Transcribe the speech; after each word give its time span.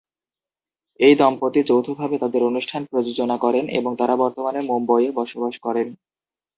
এই 0.99 1.13
দম্পতি 1.15 1.59
যৌথভাবে 1.63 2.15
তাঁদের 2.17 2.41
অনুষ্ঠান 2.43 2.81
প্রযোজনা 2.91 3.35
করেন 3.37 3.65
এবং 3.79 3.91
তাঁরা 3.95 4.15
বর্তমানে 4.23 4.59
মুম্বইয়ে 4.61 5.09
বসবাস 5.19 5.55
করেন। 5.59 5.87